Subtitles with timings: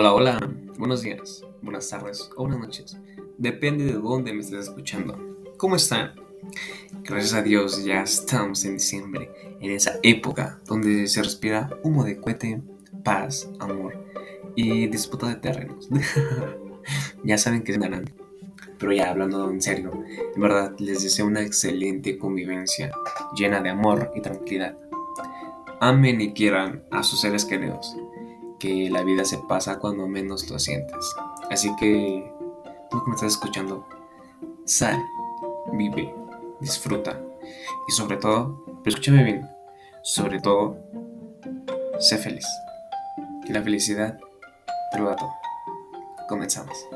[0.00, 2.96] Hola, hola, buenos días, buenas tardes o buenas noches.
[3.36, 5.36] Depende de dónde me estés escuchando.
[5.58, 6.14] ¿Cómo están?
[7.04, 12.18] Gracias a Dios ya estamos en diciembre, en esa época donde se respira humo de
[12.18, 12.62] cohete,
[13.04, 14.02] paz, amor
[14.56, 15.90] y disputa de terrenos.
[17.22, 18.10] ya saben que ganarán.
[18.78, 19.92] Pero ya hablando en serio,
[20.34, 22.90] en verdad les deseo una excelente convivencia
[23.36, 24.78] llena de amor y tranquilidad.
[25.78, 27.94] Amen y quieran a sus seres queridos
[28.60, 31.16] que la vida se pasa cuando menos lo sientes.
[31.50, 32.32] Así que,
[32.90, 33.84] tú que me estás escuchando,
[34.64, 35.02] sal,
[35.72, 36.14] vive,
[36.60, 37.20] disfruta
[37.88, 39.50] y sobre todo, pero escúchame bien,
[40.02, 40.76] sobre todo,
[41.98, 42.46] sé feliz.
[43.44, 44.20] Que la felicidad
[44.98, 45.32] da todo.
[46.28, 46.86] Comenzamos.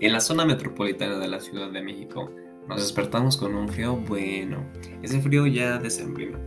[0.00, 2.30] En la zona metropolitana de la Ciudad de México
[2.68, 4.64] nos despertamos con un frío bueno,
[5.02, 6.38] ese frío ya de sembrino,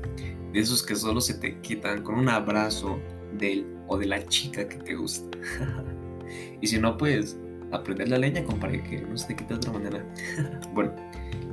[0.53, 2.97] de esos que solo se te quitan con un abrazo
[3.37, 5.37] del o de la chica que te gusta.
[6.61, 7.37] y si no, pues
[7.73, 10.05] aprender la leña, compadre, que no se te quita de otra manera.
[10.73, 10.95] bueno,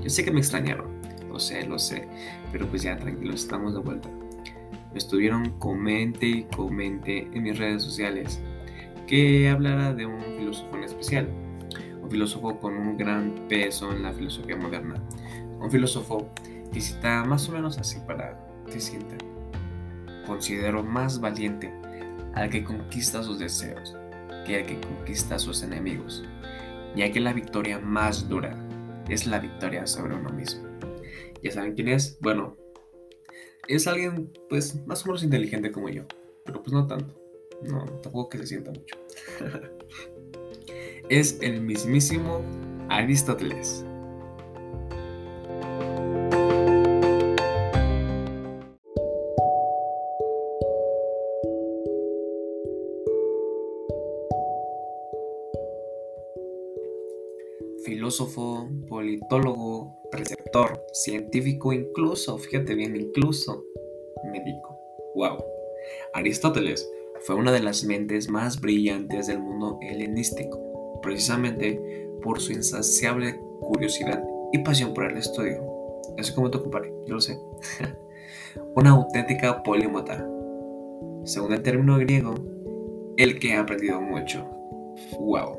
[0.01, 0.87] yo sé que me extrañaron,
[1.29, 2.07] lo sé, lo sé,
[2.53, 4.09] pero pues ya tranquilos, estamos de vuelta.
[4.93, 8.41] Me estuvieron comente y comente en mis redes sociales
[9.09, 11.48] que hablara de un filósofo en especial
[12.11, 15.03] filósofo con un gran peso en la filosofía moderna.
[15.61, 16.31] Un filósofo
[16.73, 18.39] que cita más o menos así para
[18.71, 19.19] que sientan.
[20.27, 21.73] Considero más valiente
[22.35, 23.97] al que conquista sus deseos
[24.49, 26.25] que al que conquista a sus enemigos,
[26.97, 28.57] ya que la victoria más dura
[29.09, 30.67] es la victoria sobre uno mismo.
[31.43, 32.19] ¿Ya saben quién es?
[32.21, 32.57] Bueno,
[33.69, 36.05] es alguien pues más o menos inteligente como yo,
[36.45, 37.15] pero pues no tanto.
[37.63, 38.97] No, tampoco que se sienta mucho.
[41.11, 42.43] es el mismísimo
[42.89, 43.85] Aristóteles.
[57.85, 63.65] Filósofo, politólogo, preceptor, científico, incluso, fíjate bien, incluso
[64.31, 64.79] médico.
[65.15, 65.39] ¡Wow!
[66.13, 66.89] Aristóteles
[67.21, 70.68] fue una de las mentes más brillantes del mundo helenístico
[71.09, 71.81] precisamente
[72.23, 75.65] por su insaciable curiosidad y pasión por el estudio.
[76.19, 77.39] Así como tu compadre, yo lo sé.
[78.77, 80.29] Una auténtica polímota.
[81.25, 82.35] Según el término griego,
[83.17, 84.45] el que ha aprendido mucho.
[85.19, 85.59] ¡Wow!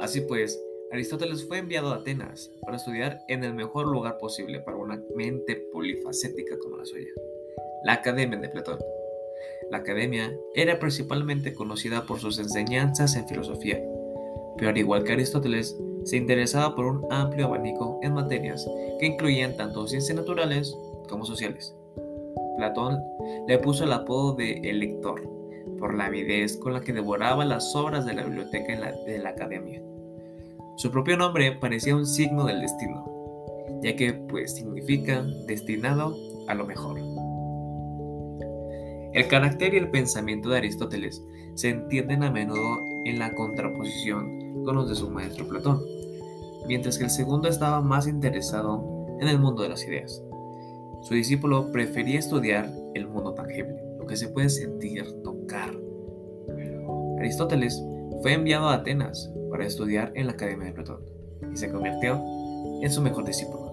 [0.00, 0.60] Así pues,
[0.92, 5.56] Aristóteles fue enviado a Atenas para estudiar en el mejor lugar posible para una mente
[5.72, 7.10] polifacética como la suya,
[7.84, 8.78] la Academia de Platón.
[9.70, 13.82] La academia era principalmente conocida por sus enseñanzas en filosofía,
[14.56, 18.64] pero al igual que Aristóteles, se interesaba por un amplio abanico en materias
[19.00, 20.72] que incluían tanto ciencias naturales
[21.08, 21.74] como sociales.
[22.56, 23.02] Platón
[23.48, 25.28] le puso el apodo de el lector,
[25.78, 29.82] por la avidez con la que devoraba las obras de la biblioteca de la academia.
[30.76, 33.04] Su propio nombre parecía un signo del destino,
[33.82, 36.14] ya que pues significa destinado
[36.48, 36.98] a lo mejor.
[39.14, 44.76] El carácter y el pensamiento de Aristóteles se entienden a menudo en la contraposición con
[44.76, 45.80] los de su maestro Platón,
[46.68, 50.22] mientras que el segundo estaba más interesado en el mundo de las ideas.
[51.00, 55.70] Su discípulo prefería estudiar el mundo tangible, lo que se puede sentir, tocar.
[57.18, 57.82] Aristóteles
[58.20, 61.00] fue enviado a Atenas para estudiar en la Academia de Platón
[61.52, 62.22] y se convirtió
[62.82, 63.66] en su mejor discípulo.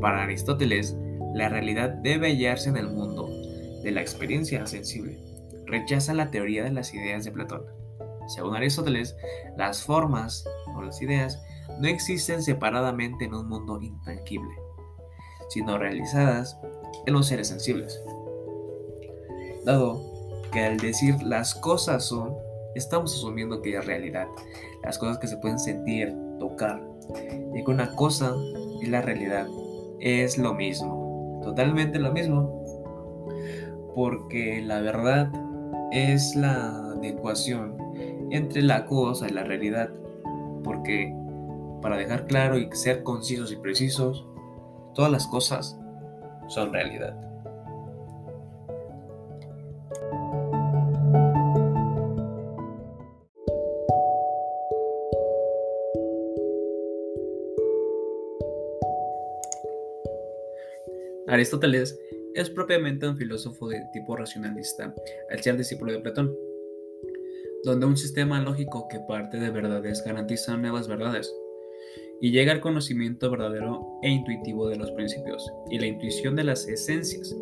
[0.00, 0.96] Para Aristóteles,
[1.34, 3.28] la realidad debe hallarse en el mundo
[3.82, 5.18] de la experiencia sensible.
[5.66, 7.62] Rechaza la teoría de las ideas de Platón.
[8.28, 9.16] Según Aristóteles,
[9.56, 10.44] las formas
[10.76, 11.42] o las ideas
[11.78, 14.54] no existen separadamente en un mundo intangible,
[15.48, 16.58] sino realizadas
[17.06, 18.00] en los seres sensibles.
[19.64, 20.02] Dado
[20.52, 22.34] que al decir las cosas son,
[22.74, 24.26] estamos asumiendo que es realidad.
[24.82, 26.82] Las cosas que se pueden sentir, tocar.
[27.54, 28.34] Y que una cosa
[28.80, 29.46] y la realidad
[30.00, 31.40] es lo mismo.
[31.42, 32.62] Totalmente lo mismo.
[33.94, 35.30] Porque la verdad
[35.92, 37.76] es la adecuación
[38.30, 39.90] entre la cosa y la realidad.
[40.64, 41.14] Porque
[41.80, 44.26] para dejar claro y ser concisos y precisos,
[44.94, 45.78] todas las cosas
[46.48, 47.31] son realidad.
[61.32, 61.98] Aristóteles
[62.34, 64.94] es propiamente un filósofo de tipo racionalista,
[65.30, 66.36] al ser discípulo de Platón,
[67.64, 71.34] donde un sistema lógico que parte de verdades garantiza nuevas verdades
[72.20, 76.68] y llega al conocimiento verdadero e intuitivo de los principios y la intuición de las
[76.68, 77.34] esencias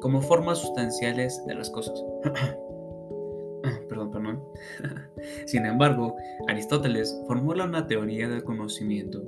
[0.00, 2.00] como formas sustanciales de las cosas.
[3.88, 4.44] perdón, perdón.
[5.46, 6.14] Sin embargo,
[6.46, 9.20] Aristóteles formula una teoría del conocimiento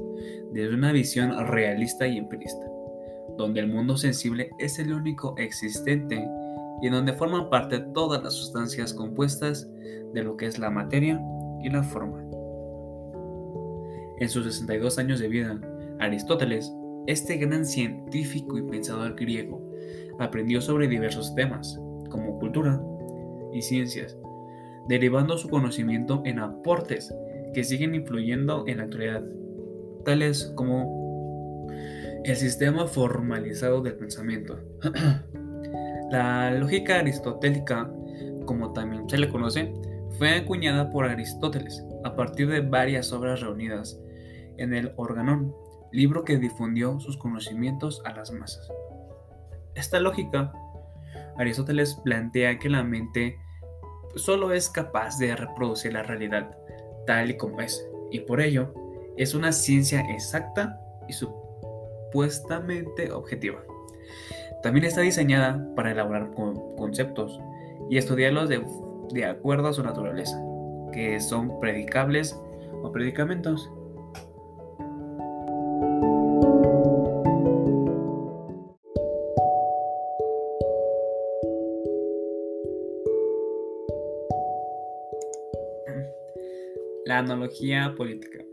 [0.52, 2.64] desde una visión realista y empirista,
[3.36, 6.26] donde el mundo sensible es el único existente
[6.82, 9.68] y en donde forman parte todas las sustancias compuestas
[10.12, 11.20] de lo que es la materia
[11.62, 12.22] y la forma.
[14.18, 15.60] En sus 62 años de vida,
[15.98, 16.72] Aristóteles,
[17.06, 19.60] este gran científico y pensador griego,
[20.18, 21.78] aprendió sobre diversos temas,
[22.10, 22.80] como cultura
[23.52, 24.16] y ciencias,
[24.88, 27.14] derivando su conocimiento en aportes
[27.52, 29.24] que siguen influyendo en la actualidad,
[30.04, 31.03] tales como
[32.24, 34.58] el sistema formalizado del pensamiento.
[36.10, 37.90] la lógica aristotélica,
[38.46, 39.72] como también se le conoce,
[40.18, 44.00] fue acuñada por Aristóteles a partir de varias obras reunidas
[44.56, 45.54] en el Organón,
[45.92, 48.68] libro que difundió sus conocimientos a las masas.
[49.74, 50.52] Esta lógica,
[51.36, 53.38] Aristóteles plantea que la mente
[54.16, 56.56] solo es capaz de reproducir la realidad
[57.06, 58.72] tal y como es, y por ello
[59.16, 61.12] es una ciencia exacta y
[62.14, 63.64] supuestamente objetiva.
[64.62, 66.30] También está diseñada para elaborar
[66.76, 67.40] conceptos
[67.90, 70.40] y estudiarlos de, acuerdo a su naturaleza,
[70.92, 72.40] que son predicables
[72.84, 73.68] o predicamentos.
[87.06, 88.44] La analogía política.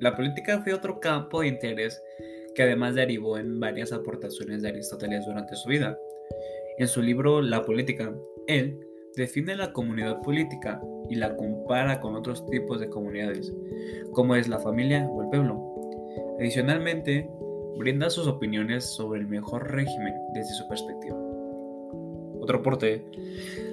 [0.00, 2.02] La política fue otro campo de interés
[2.56, 5.98] que además derivó en varias aportaciones de Aristóteles durante su vida.
[6.78, 8.12] En su libro La política,
[8.46, 8.80] él
[9.14, 10.80] define la comunidad política
[11.10, 13.52] y la compara con otros tipos de comunidades,
[14.12, 15.62] como es la familia o el pueblo.
[16.40, 17.28] Adicionalmente,
[17.78, 21.16] brinda sus opiniones sobre el mejor régimen desde su perspectiva.
[22.40, 23.04] Otro aporte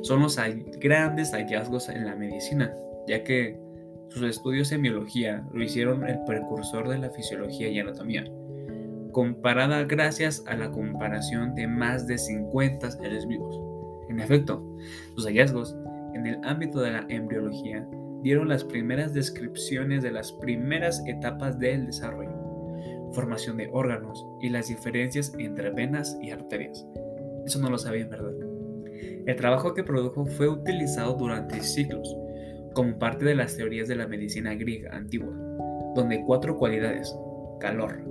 [0.01, 0.37] son los
[0.79, 2.75] grandes hallazgos en la medicina,
[3.07, 3.57] ya que
[4.09, 8.25] sus estudios en biología lo hicieron el precursor de la fisiología y anatomía,
[9.13, 13.57] comparada gracias a la comparación de más de 50 seres vivos.
[14.09, 14.61] En efecto,
[15.15, 15.77] sus hallazgos
[16.13, 17.87] en el ámbito de la embriología
[18.21, 24.67] dieron las primeras descripciones de las primeras etapas del desarrollo, formación de órganos y las
[24.67, 26.85] diferencias entre venas y arterias.
[27.45, 28.33] Eso no lo sabían, ¿verdad?
[29.25, 32.13] El trabajo que produjo fue utilizado durante siglos
[32.73, 35.33] como parte de las teorías de la medicina griega antigua,
[35.95, 37.15] donde cuatro cualidades,
[37.59, 38.03] calor,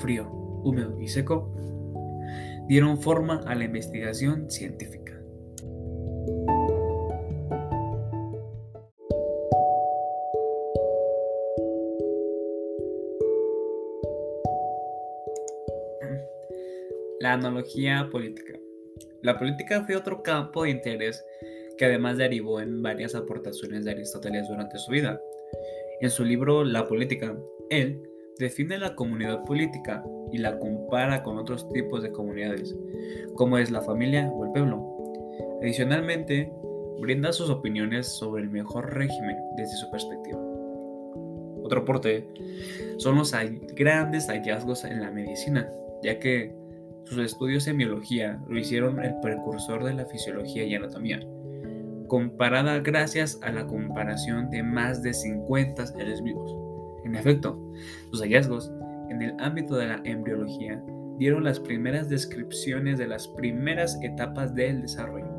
[0.00, 1.54] frío, húmedo y seco,
[2.68, 5.12] dieron forma a la investigación científica.
[17.20, 18.58] La analogía política.
[19.22, 21.24] La política fue otro campo de interés
[21.76, 25.20] que además derivó en varias aportaciones de Aristóteles durante su vida.
[26.00, 27.36] En su libro La política,
[27.70, 28.02] él
[28.38, 32.76] define la comunidad política y la compara con otros tipos de comunidades,
[33.34, 34.84] como es la familia o el pueblo.
[35.62, 36.52] Adicionalmente,
[37.00, 40.38] brinda sus opiniones sobre el mejor régimen desde su perspectiva.
[41.62, 42.28] Otro aporte
[42.98, 43.32] son los
[43.74, 45.70] grandes hallazgos en la medicina,
[46.02, 46.54] ya que
[47.04, 51.20] sus estudios en biología lo hicieron el precursor de la fisiología y anatomía
[52.06, 56.65] comparada gracias a la comparación de más de 50 seres vivos.
[57.06, 57.56] En efecto,
[58.10, 58.72] sus hallazgos
[59.10, 60.82] en el ámbito de la embriología
[61.18, 65.30] dieron las primeras descripciones de las primeras etapas del desarrollo,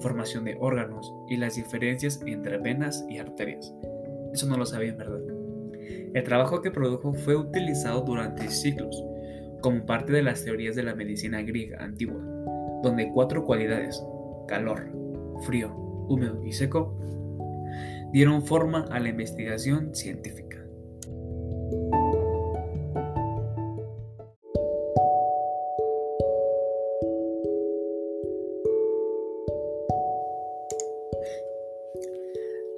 [0.00, 3.72] formación de órganos y las diferencias entre venas y arterias.
[4.32, 5.20] Eso no lo sabían, ¿verdad?
[6.14, 9.04] El trabajo que produjo fue utilizado durante siglos
[9.60, 12.20] como parte de las teorías de la medicina griega antigua,
[12.82, 14.02] donde cuatro cualidades,
[14.48, 14.90] calor,
[15.42, 15.72] frío,
[16.08, 16.98] húmedo y seco,
[18.12, 20.47] dieron forma a la investigación científica.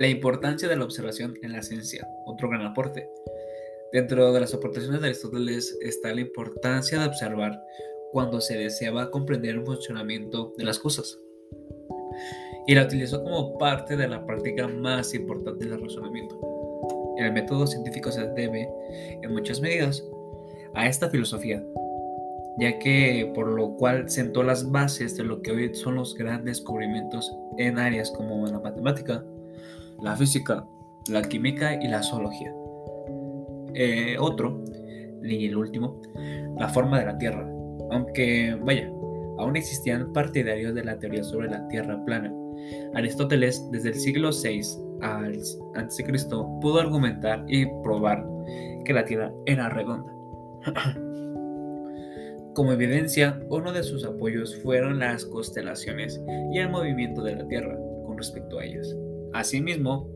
[0.01, 3.07] La importancia de la observación en la ciencia, otro gran aporte.
[3.93, 7.63] Dentro de las aportaciones de Aristóteles está la importancia de observar
[8.11, 11.19] cuando se deseaba comprender el funcionamiento de las cosas
[12.67, 16.41] y la utilizó como parte de la práctica más importante del razonamiento.
[17.19, 18.67] El método científico se debe,
[19.21, 20.03] en muchas medidas,
[20.73, 21.63] a esta filosofía,
[22.59, 26.57] ya que por lo cual sentó las bases de lo que hoy son los grandes
[26.57, 29.23] descubrimientos en áreas como la matemática,
[30.03, 30.67] la física,
[31.09, 32.53] la química y la zoología.
[33.75, 34.65] Eh, otro,
[35.23, 36.01] y el último,
[36.59, 37.49] la forma de la Tierra.
[37.91, 38.89] Aunque, vaya,
[39.39, 42.33] aún existían partidarios de la teoría sobre la Tierra plana.
[42.95, 44.61] Aristóteles, desde el siglo VI
[45.03, 46.05] a.C.,
[46.61, 48.27] pudo argumentar y probar
[48.85, 50.13] que la Tierra era redonda.
[52.55, 56.21] Como evidencia, uno de sus apoyos fueron las constelaciones
[56.53, 58.95] y el movimiento de la Tierra con respecto a ellas.
[59.33, 60.09] Asimismo,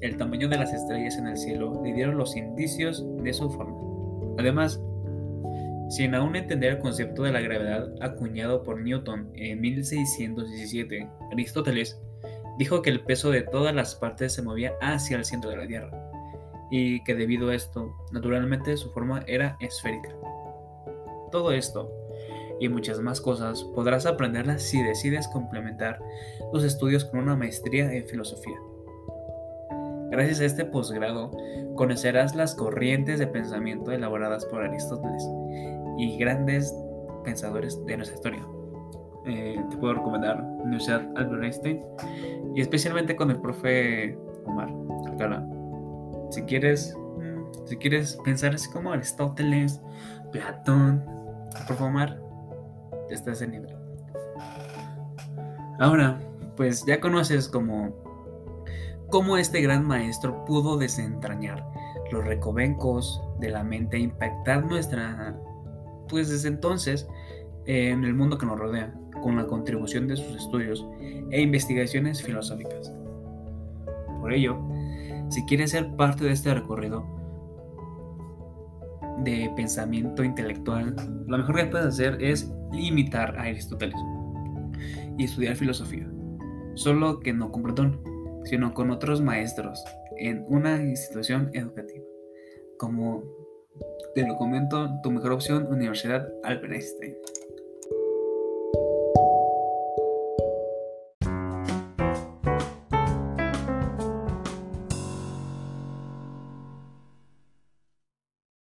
[0.00, 3.76] el tamaño de las estrellas en el cielo le dieron los indicios de su forma.
[4.38, 4.80] Además,
[5.90, 12.00] sin aún entender el concepto de la gravedad acuñado por Newton en 1617, Aristóteles
[12.58, 15.66] dijo que el peso de todas las partes se movía hacia el centro de la
[15.66, 15.90] Tierra
[16.70, 20.14] y que debido a esto, naturalmente su forma era esférica.
[21.32, 21.92] Todo esto
[22.60, 25.98] y muchas más cosas podrás aprenderlas si decides complementar
[26.52, 28.56] tus estudios con una maestría en filosofía.
[30.10, 31.30] Gracias a este posgrado,
[31.76, 35.24] conocerás las corrientes de pensamiento elaboradas por Aristóteles
[35.98, 36.74] y grandes
[37.24, 38.46] pensadores de nuestra historia.
[39.26, 41.84] Eh, te puedo recomendar Universidad Albert Einstein
[42.54, 44.68] y especialmente con el profe Omar
[45.06, 45.46] Alcalá.
[46.30, 49.80] Si quieres, mm, si quieres pensar así como Aristóteles,
[50.32, 51.04] Platón,
[51.66, 52.29] profe Omar,
[53.10, 53.74] te estás en nivel.
[55.80, 56.20] Ahora,
[56.56, 57.92] pues ya conoces como
[59.10, 61.66] cómo este gran maestro pudo desentrañar
[62.12, 65.36] los recovencos de la mente e impactar nuestra,
[66.08, 67.08] pues desde entonces,
[67.66, 70.86] en el mundo que nos rodea, con la contribución de sus estudios
[71.30, 72.92] e investigaciones filosóficas.
[74.20, 74.56] Por ello,
[75.30, 77.19] si quieres ser parte de este recorrido
[79.24, 80.94] de pensamiento intelectual,
[81.26, 83.98] lo mejor que puedes hacer es imitar a Aristóteles
[85.18, 86.08] y estudiar filosofía,
[86.74, 88.00] solo que no con Platón
[88.44, 89.84] sino con otros maestros
[90.18, 92.04] en una institución educativa.
[92.78, 93.22] Como
[94.14, 97.14] te lo comento, tu mejor opción, Universidad Albert Einstein.